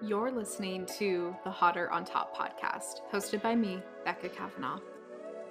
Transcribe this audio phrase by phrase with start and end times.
[0.00, 4.78] You're listening to the Hotter on Top podcast, hosted by me, Becca Kavanaugh.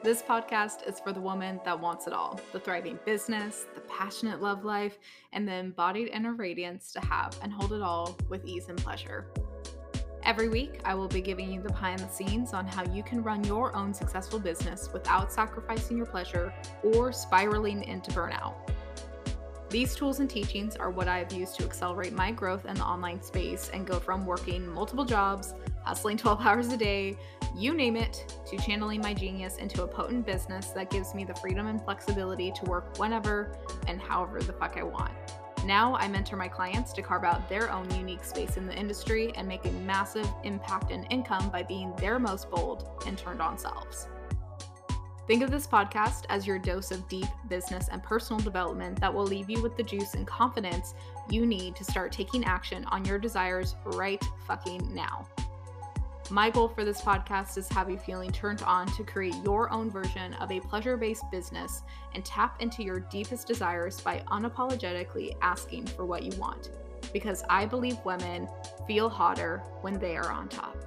[0.04, 4.42] This podcast is for the woman that wants it all the thriving business, the passionate
[4.42, 5.00] love life,
[5.34, 9.28] and the embodied inner radiance to have and hold it all with ease and pleasure.
[10.24, 13.22] Every week, I will be giving you the behind the scenes on how you can
[13.22, 18.56] run your own successful business without sacrificing your pleasure or spiraling into burnout.
[19.70, 22.86] These tools and teachings are what I have used to accelerate my growth in the
[22.86, 25.54] online space and go from working multiple jobs,
[25.84, 27.18] hustling 12 hours a day,
[27.54, 31.36] you name it, to channeling my genius into a potent business that gives me the
[31.36, 33.58] freedom and flexibility to work whenever
[33.88, 35.12] and however the fuck I want.
[35.66, 39.34] Now I mentor my clients to carve out their own unique space in the industry
[39.36, 43.58] and make a massive impact and income by being their most bold and turned on
[43.58, 44.08] selves.
[45.28, 49.26] Think of this podcast as your dose of deep business and personal development that will
[49.26, 50.94] leave you with the juice and confidence
[51.30, 55.28] you need to start taking action on your desires right fucking now.
[56.30, 59.90] My goal for this podcast is have you feeling turned on to create your own
[59.90, 61.84] version of a pleasure based business
[62.16, 66.70] and tap into your deepest desires by unapologetically asking for what you want.
[67.12, 68.48] Because I believe women
[68.88, 70.78] feel hotter when they are on top.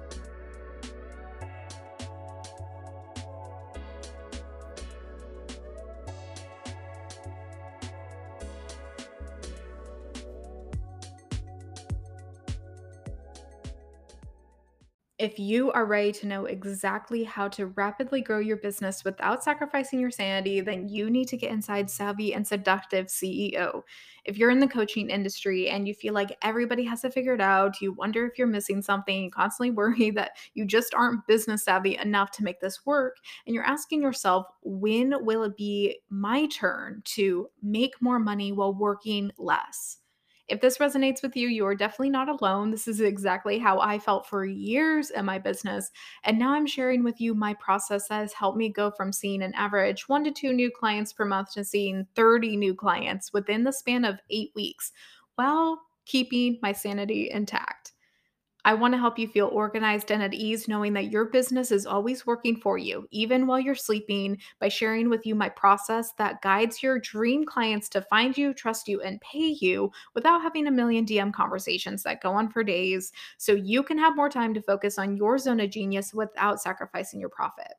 [15.21, 19.99] If you are ready to know exactly how to rapidly grow your business without sacrificing
[19.99, 23.83] your sanity, then you need to get inside Savvy and Seductive CEO.
[24.25, 27.81] If you're in the coaching industry and you feel like everybody has it figured out,
[27.81, 31.97] you wonder if you're missing something, you constantly worry that you just aren't business savvy
[31.97, 37.03] enough to make this work, and you're asking yourself, when will it be my turn
[37.05, 40.00] to make more money while working less?
[40.51, 42.71] If this resonates with you, you are definitely not alone.
[42.71, 45.91] This is exactly how I felt for years in my business.
[46.25, 49.43] And now I'm sharing with you my process that has helped me go from seeing
[49.43, 53.63] an average one to two new clients per month to seeing 30 new clients within
[53.63, 54.91] the span of eight weeks
[55.35, 57.93] while keeping my sanity intact.
[58.63, 61.85] I want to help you feel organized and at ease, knowing that your business is
[61.85, 66.41] always working for you, even while you're sleeping, by sharing with you my process that
[66.41, 70.71] guides your dream clients to find you, trust you, and pay you without having a
[70.71, 74.61] million DM conversations that go on for days, so you can have more time to
[74.61, 77.73] focus on your zone of genius without sacrificing your profit.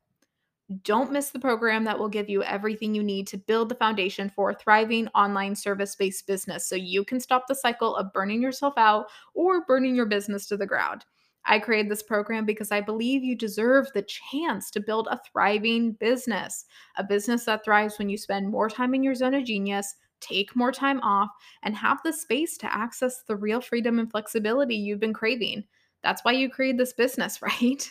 [0.81, 4.29] Don't miss the program that will give you everything you need to build the foundation
[4.29, 8.41] for a thriving online service based business so you can stop the cycle of burning
[8.41, 11.05] yourself out or burning your business to the ground.
[11.45, 15.93] I created this program because I believe you deserve the chance to build a thriving
[15.93, 19.95] business, a business that thrives when you spend more time in your zone of genius,
[20.21, 21.29] take more time off,
[21.63, 25.65] and have the space to access the real freedom and flexibility you've been craving.
[26.03, 27.89] That's why you created this business, right?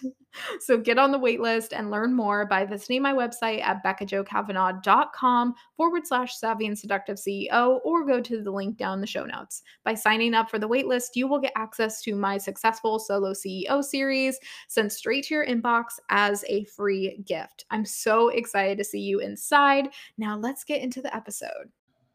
[0.60, 5.54] so get on the wait list and learn more by visiting my website at beccajokavanaugh.com
[5.76, 9.62] forward slash savvy and seductive CEO or go to the link down the show notes.
[9.84, 13.32] By signing up for the wait list, you will get access to my successful solo
[13.32, 17.64] CEO series sent straight to your inbox as a free gift.
[17.70, 19.88] I'm so excited to see you inside.
[20.18, 21.70] Now let's get into the episode.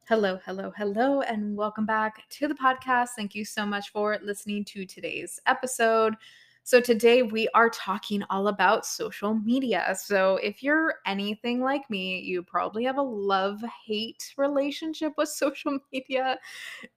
[0.08, 3.10] Hello, hello, hello, and welcome back to the podcast.
[3.18, 6.16] Thank you so much for listening to today's episode.
[6.64, 9.94] So, today we are talking all about social media.
[10.02, 15.78] So, if you're anything like me, you probably have a love hate relationship with social
[15.92, 16.40] media.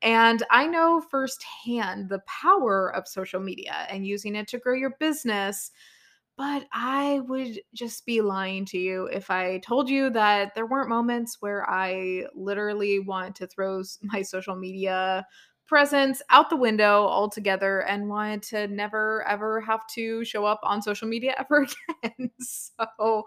[0.02, 4.96] And I know firsthand the power of social media and using it to grow your
[5.00, 5.72] business
[6.40, 10.88] but I would just be lying to you if I told you that there weren't
[10.88, 15.26] moments where I literally wanted to throw my social media
[15.66, 20.80] presence out the window altogether and wanted to never ever have to show up on
[20.80, 21.66] social media ever
[22.02, 22.30] again.
[22.40, 23.24] so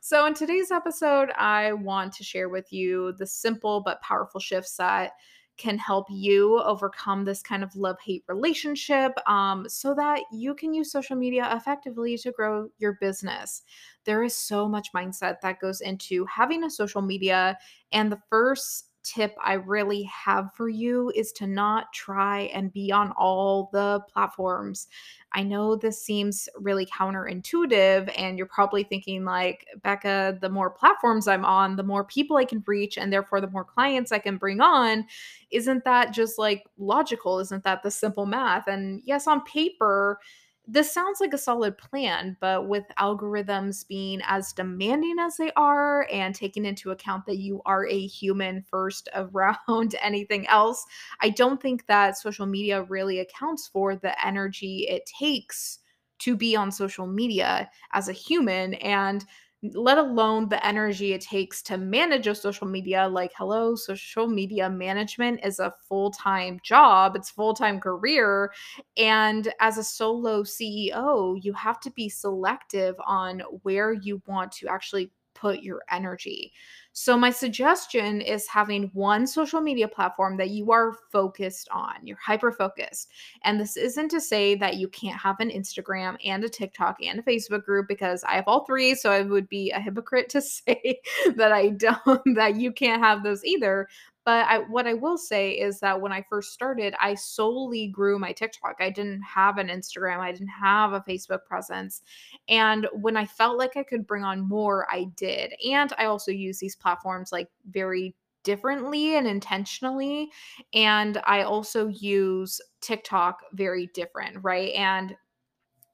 [0.00, 4.74] so in today's episode I want to share with you the simple but powerful shifts
[4.78, 5.10] that
[5.56, 10.74] can help you overcome this kind of love hate relationship um, so that you can
[10.74, 13.62] use social media effectively to grow your business.
[14.04, 17.56] There is so much mindset that goes into having a social media.
[17.92, 22.90] And the first tip I really have for you is to not try and be
[22.90, 24.88] on all the platforms.
[25.32, 31.28] I know this seems really counterintuitive, and you're probably thinking, like, Becca, the more platforms
[31.28, 34.36] I'm on, the more people I can reach, and therefore the more clients I can
[34.36, 35.04] bring on.
[35.50, 37.38] Isn't that just like logical?
[37.40, 38.66] Isn't that the simple math?
[38.68, 40.18] And yes, on paper,
[40.66, 46.06] this sounds like a solid plan, but with algorithms being as demanding as they are
[46.10, 50.84] and taking into account that you are a human first around anything else,
[51.20, 55.80] I don't think that social media really accounts for the energy it takes
[56.20, 58.74] to be on social media as a human.
[58.74, 59.24] And
[59.72, 64.68] let alone the energy it takes to manage a social media like hello social media
[64.68, 68.52] management is a full-time job it's full-time career
[68.98, 74.68] and as a solo ceo you have to be selective on where you want to
[74.68, 75.10] actually
[75.44, 76.52] put your energy
[76.96, 81.94] so, my suggestion is having one social media platform that you are focused on.
[82.04, 83.10] You're hyper focused.
[83.42, 87.18] And this isn't to say that you can't have an Instagram and a TikTok and
[87.18, 88.94] a Facebook group because I have all three.
[88.94, 91.00] So, I would be a hypocrite to say
[91.34, 93.88] that I don't, that you can't have those either.
[94.24, 98.18] But I, what I will say is that when I first started, I solely grew
[98.18, 98.76] my TikTok.
[98.80, 102.02] I didn't have an Instagram, I didn't have a Facebook presence.
[102.48, 105.52] And when I felt like I could bring on more, I did.
[105.68, 110.30] And I also use these platforms like very differently and intentionally.
[110.72, 114.72] And I also use TikTok very different, right?
[114.72, 115.16] And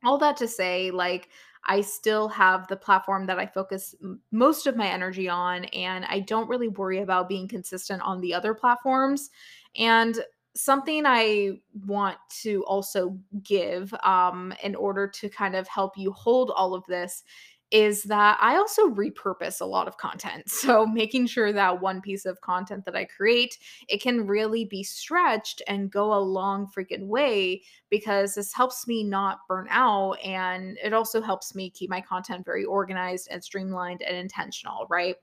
[0.04, 1.28] all that to say, like,
[1.66, 3.94] I still have the platform that I focus
[4.32, 8.34] most of my energy on, and I don't really worry about being consistent on the
[8.34, 9.30] other platforms.
[9.76, 10.18] And
[10.54, 16.50] something I want to also give um, in order to kind of help you hold
[16.50, 17.22] all of this
[17.70, 20.50] is that I also repurpose a lot of content.
[20.60, 23.58] So making sure that one piece of content that I create,
[23.88, 29.02] it can really be stretched and go a long freaking way because this helps me
[29.02, 34.02] not burn out and it also helps me keep my content very organized and streamlined
[34.02, 35.16] and intentional, right?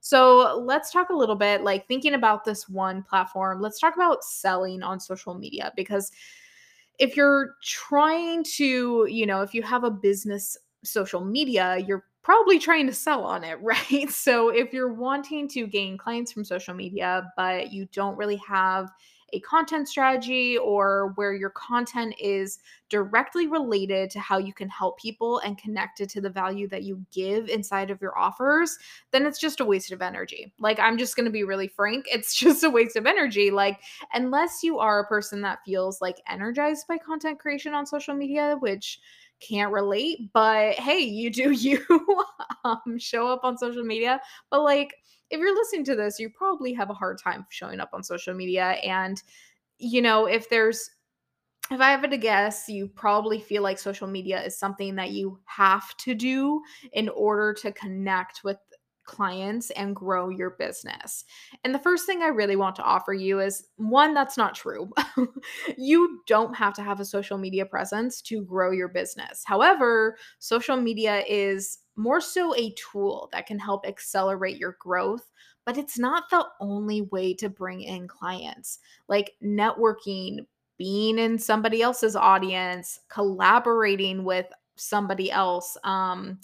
[0.00, 3.60] So let's talk a little bit like thinking about this one platform.
[3.60, 6.10] Let's talk about selling on social media because
[6.98, 12.58] if you're trying to, you know, if you have a business social media, you're probably
[12.58, 14.10] trying to sell on it, right?
[14.10, 18.90] So if you're wanting to gain clients from social media, but you don't really have
[19.32, 24.98] a content strategy or where your content is directly related to how you can help
[24.98, 28.76] people and connected to the value that you give inside of your offers,
[29.12, 30.52] then it's just a waste of energy.
[30.58, 33.50] Like, I'm just going to be really frank, it's just a waste of energy.
[33.50, 33.80] Like,
[34.12, 38.56] unless you are a person that feels like energized by content creation on social media,
[38.58, 38.98] which
[39.40, 41.84] can't relate, but hey, you do you
[42.64, 44.20] um, show up on social media.
[44.50, 44.94] But like,
[45.30, 48.34] if you're listening to this, you probably have a hard time showing up on social
[48.34, 48.70] media.
[48.84, 49.22] And,
[49.78, 50.90] you know, if there's
[51.70, 55.38] if I have to guess, you probably feel like social media is something that you
[55.44, 56.60] have to do
[56.92, 58.56] in order to connect with
[59.10, 61.24] clients and grow your business.
[61.64, 64.90] And the first thing I really want to offer you is one, that's not true.
[65.76, 69.42] you don't have to have a social media presence to grow your business.
[69.44, 75.26] However, social media is more so a tool that can help accelerate your growth
[75.66, 78.78] but it's not the only way to bring in clients.
[79.08, 80.46] Like networking,
[80.78, 84.46] being in somebody else's audience, collaborating with
[84.76, 86.38] somebody else, um,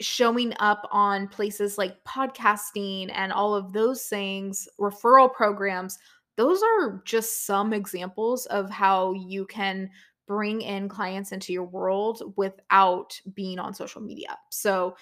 [0.00, 5.98] showing up on places like podcasting and all of those things, referral programs,
[6.36, 9.88] those are just some examples of how you can
[10.26, 14.36] bring in clients into your world without being on social media.
[14.50, 14.96] So,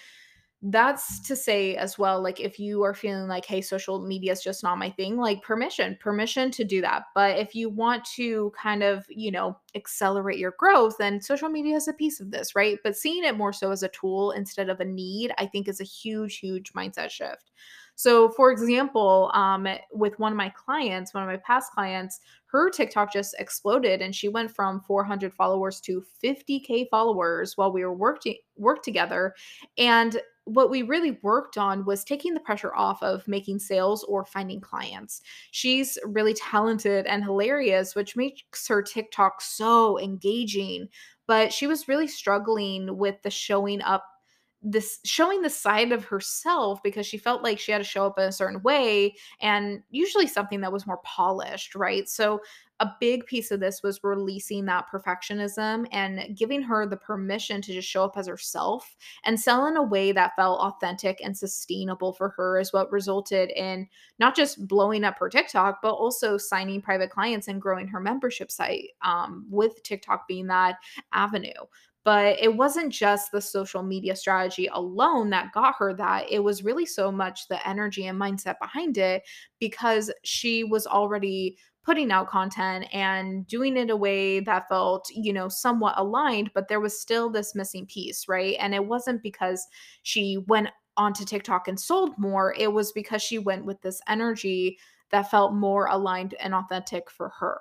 [0.68, 4.42] that's to say as well like if you are feeling like hey social media is
[4.42, 7.02] just not my thing like permission permission to do that.
[7.14, 11.76] But if you want to kind of you know accelerate your growth then social media
[11.76, 12.78] is a piece of this right?
[12.82, 15.80] But seeing it more so as a tool instead of a need i think is
[15.80, 17.50] a huge huge mindset shift.
[17.94, 22.70] So for example um, with one of my clients one of my past clients her
[22.70, 27.94] tiktok just exploded and she went from 400 followers to 50k followers while we were
[27.94, 29.34] working work together.
[29.78, 34.24] And what we really worked on was taking the pressure off of making sales or
[34.24, 35.22] finding clients.
[35.50, 40.88] She's really talented and hilarious, which makes her TikTok so engaging.
[41.26, 44.04] But she was really struggling with the showing up
[44.64, 48.18] this showing the side of herself because she felt like she had to show up
[48.18, 52.08] in a certain way and usually something that was more polished, right?
[52.08, 52.40] So
[52.80, 57.72] a big piece of this was releasing that perfectionism and giving her the permission to
[57.72, 62.12] just show up as herself and sell in a way that felt authentic and sustainable
[62.12, 63.86] for her is what resulted in
[64.18, 68.50] not just blowing up her TikTok, but also signing private clients and growing her membership
[68.50, 70.76] site um, with TikTok being that
[71.12, 71.52] avenue.
[72.04, 76.30] But it wasn't just the social media strategy alone that got her that.
[76.30, 79.22] It was really so much the energy and mindset behind it
[79.58, 85.32] because she was already putting out content and doing it a way that felt, you
[85.32, 88.56] know, somewhat aligned, but there was still this missing piece, right?
[88.58, 89.66] And it wasn't because
[90.02, 94.78] she went onto TikTok and sold more, it was because she went with this energy
[95.10, 97.60] that felt more aligned and authentic for her.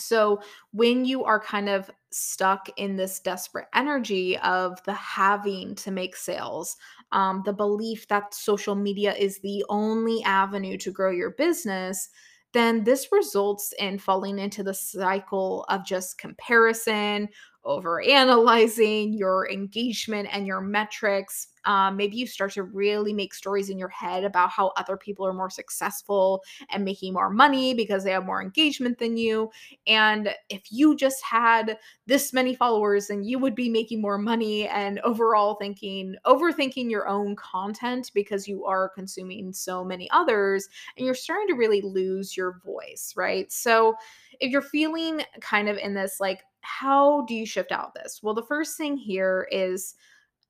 [0.00, 0.40] So,
[0.72, 6.16] when you are kind of stuck in this desperate energy of the having to make
[6.16, 6.76] sales,
[7.12, 12.08] um, the belief that social media is the only avenue to grow your business,
[12.52, 17.28] then this results in falling into the cycle of just comparison,
[17.64, 21.48] over analyzing your engagement and your metrics.
[21.64, 25.26] Um, maybe you start to really make stories in your head about how other people
[25.26, 29.50] are more successful and making more money because they have more engagement than you.
[29.86, 34.66] And if you just had this many followers, then you would be making more money
[34.68, 41.04] and overall thinking, overthinking your own content because you are consuming so many others and
[41.04, 43.50] you're starting to really lose your voice, right?
[43.52, 43.94] So,
[44.40, 48.20] if you're feeling kind of in this like how do you shift out this?
[48.22, 49.94] Well, the first thing here is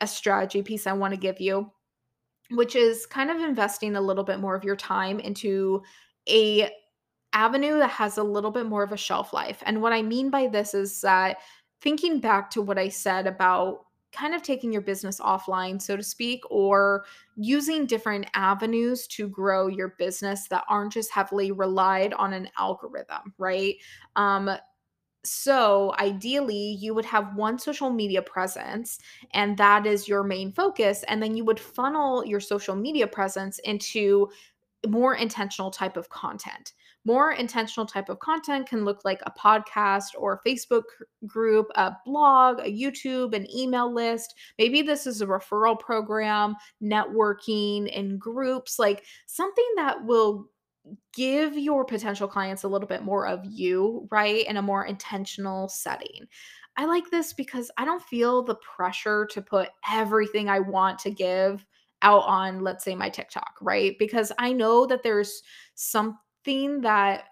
[0.00, 1.70] a strategy piece I want to give you,
[2.50, 5.82] which is kind of investing a little bit more of your time into
[6.28, 6.70] a
[7.32, 9.62] avenue that has a little bit more of a shelf life.
[9.66, 11.38] And what I mean by this is that
[11.80, 16.02] thinking back to what I said about kind of taking your business offline, so to
[16.02, 17.04] speak, or
[17.36, 23.34] using different avenues to grow your business that aren't just heavily relied on an algorithm,
[23.36, 23.76] right?
[24.16, 24.50] Um,
[25.28, 28.98] so, ideally, you would have one social media presence,
[29.32, 31.04] and that is your main focus.
[31.08, 34.28] And then you would funnel your social media presence into
[34.86, 36.72] more intentional type of content.
[37.04, 40.82] More intentional type of content can look like a podcast or a Facebook
[41.26, 44.34] group, a blog, a YouTube, an email list.
[44.58, 50.50] Maybe this is a referral program, networking in groups, like something that will
[51.14, 54.46] give your potential clients a little bit more of you, right?
[54.46, 56.26] In a more intentional setting.
[56.76, 61.10] I like this because I don't feel the pressure to put everything I want to
[61.10, 61.66] give
[62.02, 63.96] out on, let's say, my TikTok, right?
[63.98, 65.42] Because I know that there's
[65.74, 67.24] something that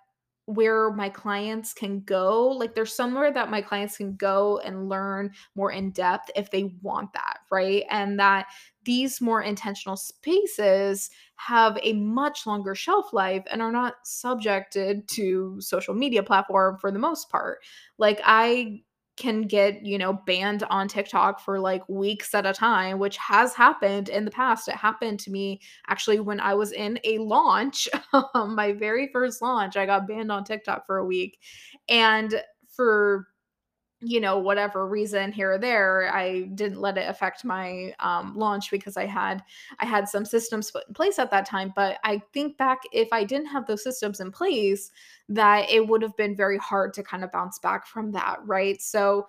[0.47, 5.31] where my clients can go like there's somewhere that my clients can go and learn
[5.57, 7.85] more in depth if they want that right?
[7.91, 8.47] And that
[8.85, 15.61] these more intentional spaces have a much longer shelf life and are not subjected to
[15.61, 17.59] social media platform for the most part.
[17.99, 18.81] Like i
[19.17, 23.55] can get, you know, banned on TikTok for like weeks at a time, which has
[23.55, 24.69] happened in the past.
[24.69, 27.89] It happened to me actually when I was in a launch,
[28.35, 31.39] my very first launch, I got banned on TikTok for a week.
[31.89, 33.29] And for
[34.07, 38.71] you know whatever reason here or there i didn't let it affect my um, launch
[38.71, 39.43] because i had
[39.81, 43.09] i had some systems put in place at that time but i think back if
[43.13, 44.93] i didn't have those systems in place
[45.29, 48.81] that it would have been very hard to kind of bounce back from that right
[48.81, 49.27] so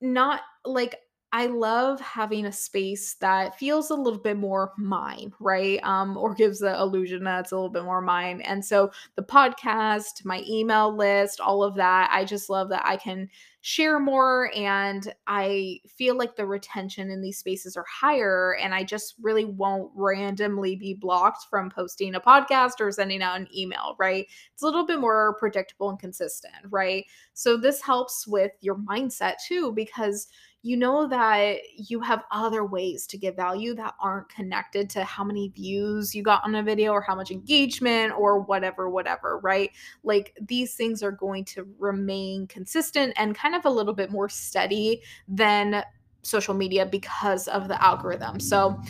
[0.00, 0.96] not like
[1.36, 5.82] I love having a space that feels a little bit more mine, right?
[5.82, 8.40] Um, or gives the illusion that it's a little bit more mine.
[8.42, 12.96] And so the podcast, my email list, all of that, I just love that I
[12.96, 13.28] can
[13.66, 18.84] share more and I feel like the retention in these spaces are higher and I
[18.84, 23.96] just really won't randomly be blocked from posting a podcast or sending out an email,
[23.98, 24.26] right?
[24.52, 27.06] It's a little bit more predictable and consistent, right?
[27.32, 30.28] So this helps with your mindset too because
[30.64, 35.22] you know that you have other ways to give value that aren't connected to how
[35.22, 39.70] many views you got on a video or how much engagement or whatever, whatever, right?
[40.04, 44.30] Like these things are going to remain consistent and kind of a little bit more
[44.30, 45.84] steady than
[46.22, 48.40] social media because of the algorithm.
[48.40, 48.80] So,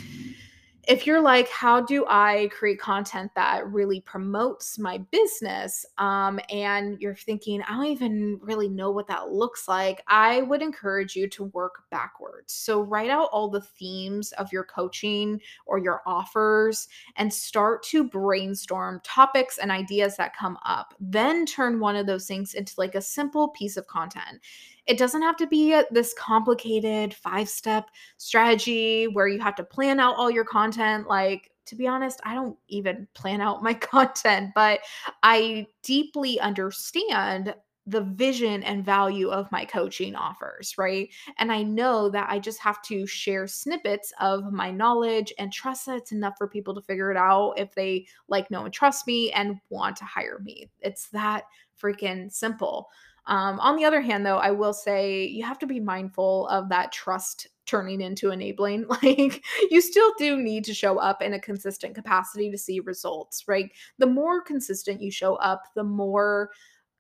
[0.89, 5.87] if you're like, how do I create content that really promotes my business?
[5.99, 10.63] Um, and you're thinking, I don't even really know what that looks like, I would
[10.63, 12.53] encourage you to work backwards.
[12.53, 18.05] So, write out all the themes of your coaching or your offers and start to
[18.05, 20.95] brainstorm topics and ideas that come up.
[21.01, 24.41] Then turn one of those things into like a simple piece of content.
[24.87, 27.89] It doesn't have to be this complicated five step
[28.19, 31.07] strategy where you have to plan out all your content.
[31.07, 34.81] Like, to be honest, I don't even plan out my content, but
[35.23, 37.55] I deeply understand
[37.87, 41.11] the vision and value of my coaching offers, right?
[41.39, 45.87] And I know that I just have to share snippets of my knowledge and trust
[45.87, 49.07] that it's enough for people to figure it out if they like, know, and trust
[49.07, 50.71] me and want to hire me.
[50.81, 51.45] It's that
[51.81, 52.89] freaking simple.
[53.27, 56.69] Um, on the other hand, though, I will say you have to be mindful of
[56.69, 58.87] that trust turning into enabling.
[59.03, 63.49] Like, you still do need to show up in a consistent capacity to see results,
[63.49, 63.71] right?
[63.99, 66.51] The more consistent you show up, the more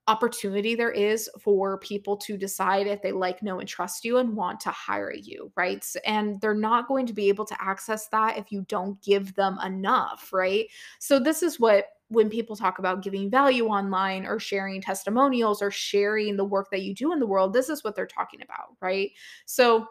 [0.06, 4.36] opportunity there is for people to decide if they like, know, and trust you and
[4.36, 5.84] want to hire you, right?
[6.04, 9.58] And they're not going to be able to access that if you don't give them
[9.64, 10.66] enough, right?
[10.98, 15.70] So, this is what when people talk about giving value online or sharing testimonials or
[15.70, 18.76] sharing the work that you do in the world, this is what they're talking about,
[18.80, 19.10] right?
[19.46, 19.86] So,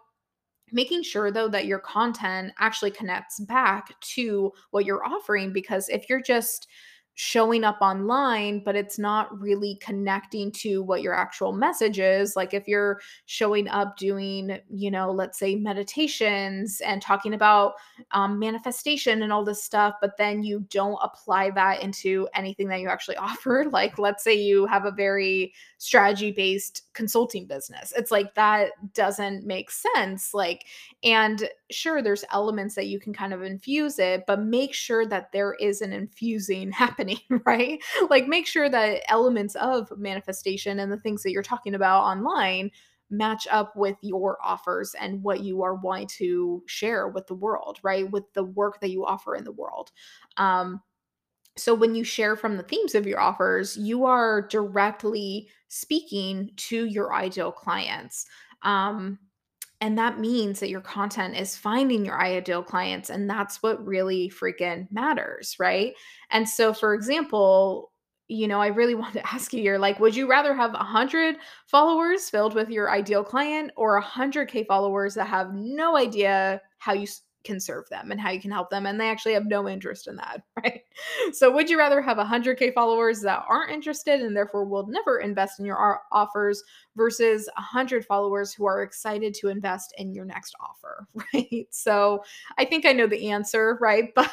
[0.72, 6.10] making sure though that your content actually connects back to what you're offering because if
[6.10, 6.68] you're just
[7.16, 12.36] showing up online but it's not really connecting to what your actual message is.
[12.36, 17.74] Like if you're showing up doing you know let's say meditations and talking about
[18.12, 22.80] um, manifestation and all this stuff but then you don't apply that into anything that
[22.80, 28.12] you actually offer like let's say you have a very strategy based consulting business it's
[28.12, 30.66] like that doesn't make sense like
[31.04, 35.32] and sure, there's elements that you can kind of infuse it, but make sure that
[35.32, 37.03] there is an infusing happening,
[37.46, 37.82] right?
[38.10, 42.72] Like make sure that elements of manifestation and the things that you're talking about online
[43.10, 47.80] match up with your offers and what you are wanting to share with the world,
[47.84, 48.10] right?
[48.10, 49.92] With the work that you offer in the world.
[50.38, 50.82] Um,
[51.56, 56.86] so when you share from the themes of your offers, you are directly speaking to
[56.86, 58.26] your ideal clients.
[58.64, 59.20] Um,
[59.84, 63.10] and that means that your content is finding your ideal clients.
[63.10, 65.58] And that's what really freaking matters.
[65.60, 65.94] Right.
[66.32, 67.92] And so, for example,
[68.30, 71.36] you know, I really want to ask you, you're like, would you rather have 100
[71.68, 77.06] followers filled with your ideal client or 100K followers that have no idea how you
[77.44, 78.86] can serve them and how you can help them?
[78.86, 80.44] And they actually have no interest in that.
[80.64, 80.84] Right.
[81.34, 85.60] So, would you rather have 100K followers that aren't interested and therefore will never invest
[85.60, 86.64] in your offers
[86.96, 91.68] versus 100 followers who are excited to invest in your next offer, right?
[91.72, 92.24] So
[92.58, 94.14] I think I know the answer, right?
[94.16, 94.32] But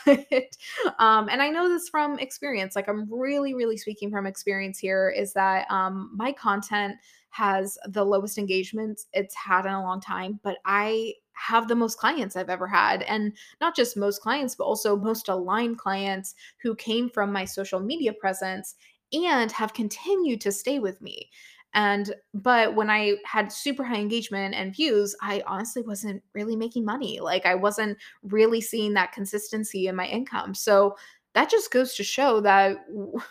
[0.98, 2.76] um and I know this from experience.
[2.76, 6.96] Like I'm really really speaking from experience here is that um my content
[7.30, 11.98] has the lowest engagement it's had in a long time, but I have the most
[11.98, 13.02] clients I've ever had.
[13.02, 17.80] And not just most clients, but also most aligned clients who came from my social
[17.80, 18.76] media presence
[19.12, 21.30] and have continued to stay with me.
[21.72, 26.84] And but when I had super high engagement and views, I honestly wasn't really making
[26.84, 27.20] money.
[27.20, 30.52] Like I wasn't really seeing that consistency in my income.
[30.54, 30.96] So
[31.34, 32.78] that just goes to show that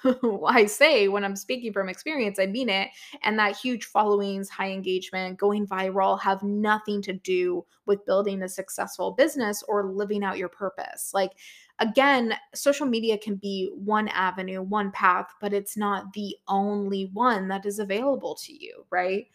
[0.47, 2.89] I say when I'm speaking from experience, I mean it.
[3.23, 8.49] And that huge followings, high engagement, going viral have nothing to do with building a
[8.49, 11.11] successful business or living out your purpose.
[11.13, 11.33] Like,
[11.79, 17.49] again, social media can be one avenue, one path, but it's not the only one
[17.49, 19.27] that is available to you, right?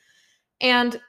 [0.61, 1.00] And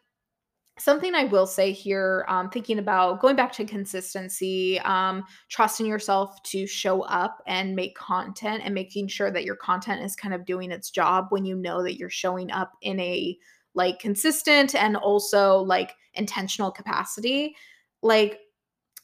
[0.78, 6.44] something I will say here, um, thinking about going back to consistency, um, trusting yourself
[6.44, 10.46] to show up and make content and making sure that your content is kind of
[10.46, 13.38] doing its job when you know that you're showing up in a
[13.74, 17.56] like consistent and also like intentional capacity.
[18.02, 18.40] Like,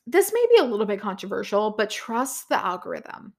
[0.07, 3.33] this may be a little bit controversial, but trust the algorithm.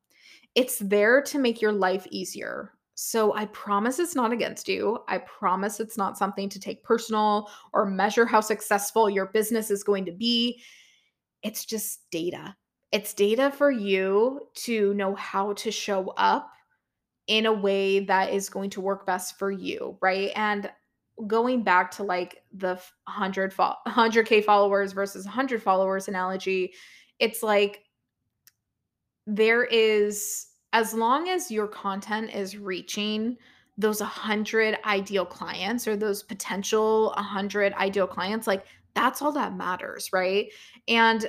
[0.55, 2.73] It's there to make your life easier.
[2.95, 4.99] So I promise it's not against you.
[5.09, 9.83] I promise it's not something to take personal or measure how successful your business is
[9.83, 10.63] going to be.
[11.43, 12.55] It's just data.
[12.93, 16.51] It's data for you to know how to show up
[17.27, 20.31] in a way that is going to work best for you, right?
[20.37, 20.71] And
[21.27, 22.75] going back to like the
[23.05, 26.75] 100 fo- 100k followers versus 100 followers analogy,
[27.19, 27.85] it's like
[29.27, 33.37] there is as long as your content is reaching
[33.79, 40.11] those 100 ideal clients or those potential 100 ideal clients, like that's all that matters,
[40.13, 40.49] right?
[40.89, 41.29] And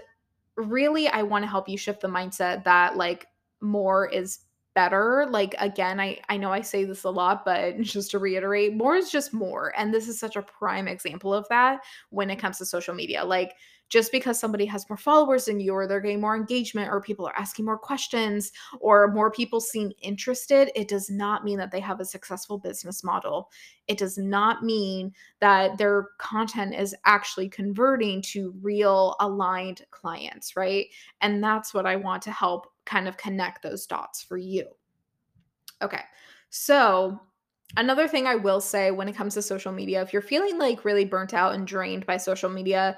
[0.56, 3.26] really I want to help you shift the mindset that like
[3.62, 4.40] more is
[4.76, 5.28] better.
[5.30, 8.96] Like again, I I know I say this a lot, but just to reiterate, more
[8.96, 9.74] is just more.
[9.78, 13.24] And this is such a prime example of that when it comes to social media.
[13.24, 13.54] Like
[13.94, 17.28] just because somebody has more followers than you or they're getting more engagement or people
[17.28, 21.80] are asking more questions or more people seem interested, it does not mean that they
[21.80, 23.52] have a successful business model.
[23.88, 30.88] It does not mean that their content is actually converting to real aligned clients, right?
[31.22, 34.66] And that's what I want to help kind of connect those dots for you.
[35.84, 36.02] Okay.
[36.50, 37.22] So,
[37.78, 40.84] another thing I will say when it comes to social media, if you're feeling like
[40.84, 42.98] really burnt out and drained by social media,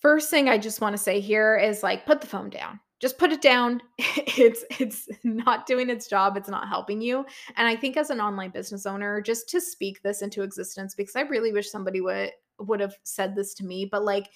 [0.00, 2.80] first thing I just want to say here is like put the phone down.
[3.00, 3.82] just put it down.
[3.98, 6.36] it's it's not doing its job.
[6.36, 7.24] It's not helping you.
[7.56, 11.16] And I think as an online business owner, just to speak this into existence because
[11.16, 14.28] I really wish somebody would would have said this to me, but like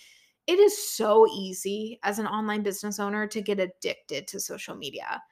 [0.46, 5.22] it is so easy as an online business owner to get addicted to social media.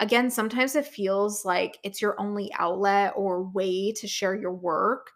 [0.00, 5.10] Again, sometimes it feels like it's your only outlet or way to share your work,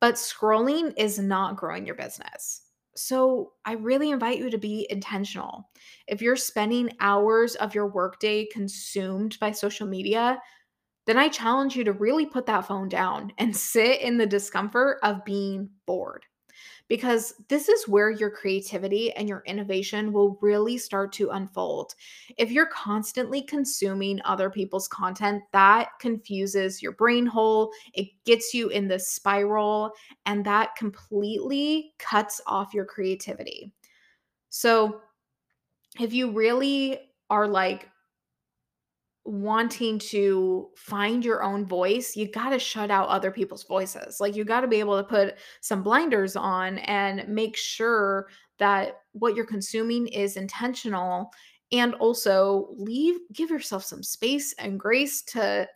[0.00, 2.67] but scrolling is not growing your business.
[2.98, 5.70] So I really invite you to be intentional.
[6.06, 10.40] If you're spending hours of your workday consumed by social media,
[11.06, 14.98] then I challenge you to really put that phone down and sit in the discomfort
[15.02, 16.24] of being bored
[16.88, 21.94] because this is where your creativity and your innovation will really start to unfold.
[22.36, 28.68] If you're constantly consuming other people's content, that confuses your brain hole, it gets you
[28.68, 29.92] in this spiral,
[30.26, 33.72] and that completely cuts off your creativity.
[34.48, 35.00] So,
[36.00, 37.88] if you really are like
[39.28, 44.20] wanting to find your own voice, you got to shut out other people's voices.
[44.20, 49.02] Like you got to be able to put some blinders on and make sure that
[49.12, 51.30] what you're consuming is intentional
[51.72, 55.68] and also leave give yourself some space and grace to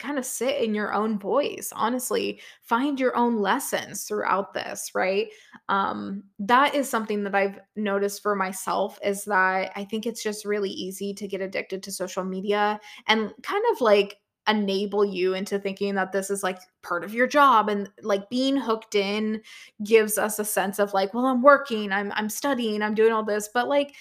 [0.00, 5.28] kind of sit in your own voice honestly find your own lessons throughout this right?
[5.68, 10.44] Um that is something that i've noticed for myself is that i think it's just
[10.44, 14.16] really easy to get addicted to social media and kind of like
[14.48, 18.56] enable you into thinking that this is like part of your job and like being
[18.56, 19.40] hooked in
[19.84, 23.24] gives us a sense of like well i'm working i'm i'm studying i'm doing all
[23.24, 23.94] this but like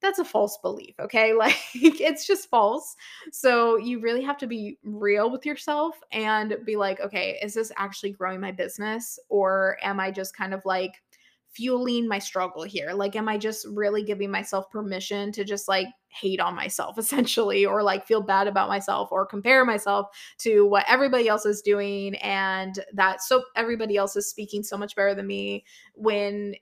[0.00, 1.34] that's a false belief, okay?
[1.40, 2.96] Like it's just false.
[3.32, 7.72] So you really have to be real with yourself and be like, okay, is this
[7.78, 11.02] actually growing my business or am I just kind of like
[11.48, 12.92] fueling my struggle here?
[12.92, 17.64] Like am I just really giving myself permission to just like hate on myself essentially
[17.64, 20.08] or like feel bad about myself or compare myself
[20.38, 24.94] to what everybody else is doing and that so everybody else is speaking so much
[24.94, 26.54] better than me when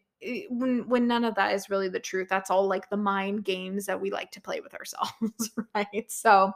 [0.51, 3.87] when when none of that is really the truth that's all like the mind games
[3.87, 6.53] that we like to play with ourselves right so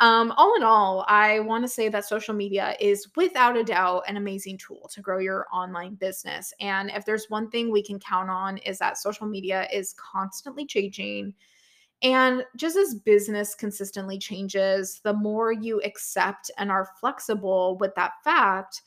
[0.00, 4.04] um, all in all, I want to say that social media is without a doubt
[4.06, 6.52] an amazing tool to grow your online business.
[6.60, 10.66] And if there's one thing we can count on, is that social media is constantly
[10.66, 11.34] changing.
[12.02, 18.12] And just as business consistently changes, the more you accept and are flexible with that
[18.22, 18.82] fact,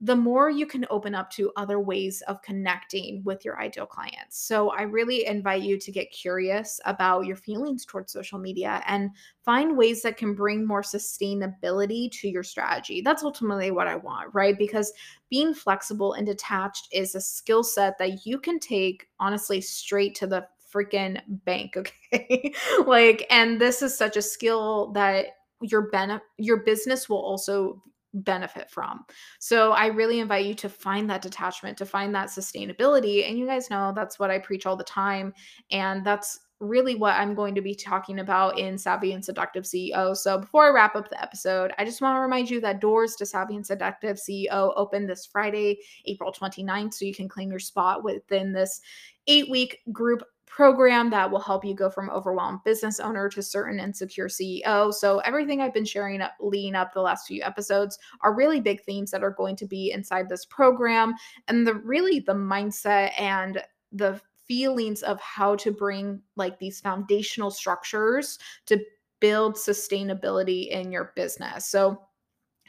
[0.00, 4.38] the more you can open up to other ways of connecting with your ideal clients.
[4.38, 9.10] So, I really invite you to get curious about your feelings towards social media and
[9.44, 13.00] find ways that can bring more sustainability to your strategy.
[13.00, 14.58] That's ultimately what I want, right?
[14.58, 14.92] Because
[15.30, 20.26] being flexible and detached is a skill set that you can take honestly straight to
[20.26, 21.76] the freaking bank,
[22.12, 22.52] okay?
[22.86, 25.26] like, and this is such a skill that
[25.62, 27.82] your benefit your business will also
[28.22, 29.04] benefit from.
[29.38, 33.28] So I really invite you to find that detachment, to find that sustainability.
[33.28, 35.32] And you guys know that's what I preach all the time.
[35.70, 40.16] And that's really what I'm going to be talking about in Savvy and Seductive CEO.
[40.16, 43.14] So before I wrap up the episode, I just want to remind you that doors
[43.16, 46.94] to Savvy and Seductive CEO open this Friday, April 29th.
[46.94, 48.80] So you can claim your spot within this
[49.26, 50.22] eight week group
[50.56, 54.90] program that will help you go from overwhelmed business owner to certain insecure CEO.
[54.90, 58.82] So everything I've been sharing up leading up the last few episodes are really big
[58.84, 61.12] themes that are going to be inside this program
[61.48, 67.50] and the really the mindset and the feelings of how to bring like these foundational
[67.50, 68.82] structures to
[69.20, 71.66] build sustainability in your business.
[71.66, 72.00] So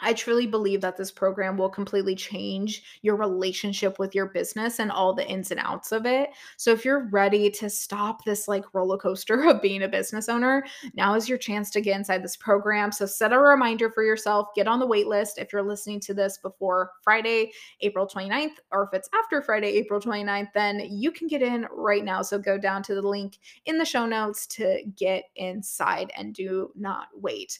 [0.02, 4.92] I truly believe that this program will completely change your relationship with your business and
[4.92, 6.30] all the ins and outs of it.
[6.58, 10.66] So, if you're ready to stop this like roller coaster of being a business owner,
[10.94, 12.92] now is your chance to get inside this program.
[12.92, 16.14] So, set a reminder for yourself, get on the wait list if you're listening to
[16.14, 21.28] this before Friday, April 29th, or if it's after Friday, April 29th, then you can
[21.28, 22.22] get in right now.
[22.22, 26.72] So, go down to the link in the show notes to get inside and do
[26.76, 27.60] not wait.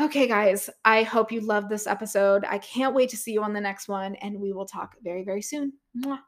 [0.00, 2.44] Okay, guys, I hope you loved this episode.
[2.48, 5.24] I can't wait to see you on the next one, and we will talk very,
[5.24, 5.72] very soon.
[5.96, 6.20] Mwah.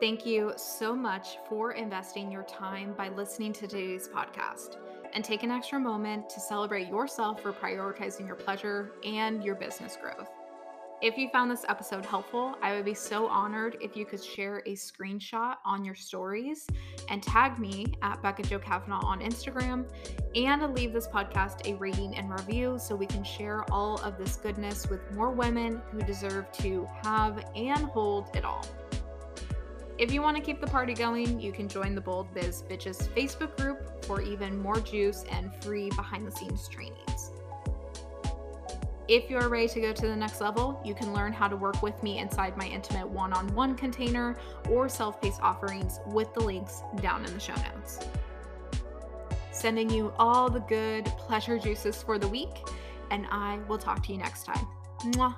[0.00, 4.76] Thank you so much for investing your time by listening to today's podcast.
[5.14, 9.96] And take an extra moment to celebrate yourself for prioritizing your pleasure and your business
[9.96, 10.28] growth.
[11.04, 14.62] If you found this episode helpful, I would be so honored if you could share
[14.64, 16.66] a screenshot on your stories
[17.10, 19.84] and tag me at Becca Jo Kavanaugh on Instagram
[20.34, 24.36] and leave this podcast a rating and review so we can share all of this
[24.36, 28.64] goodness with more women who deserve to have and hold it all.
[29.98, 33.08] If you want to keep the party going, you can join the Bold Biz Bitches
[33.10, 37.13] Facebook group for even more juice and free behind the scenes trainings.
[39.06, 41.82] If you're ready to go to the next level, you can learn how to work
[41.82, 44.36] with me inside my intimate one on one container
[44.70, 48.00] or self paced offerings with the links down in the show notes.
[49.52, 52.66] Sending you all the good pleasure juices for the week,
[53.10, 54.66] and I will talk to you next time.
[55.02, 55.34] Mwah.